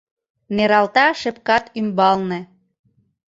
Нералта 0.55 1.05
шепкат 1.19 1.65
ӱмбалне 1.79 2.39